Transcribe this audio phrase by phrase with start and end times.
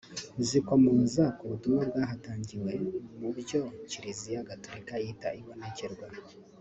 [0.47, 2.71] zikomoza ku butumwa bwahatangiwe
[3.19, 6.07] mu byo Kiliziya Gatorika yita ibonekerwa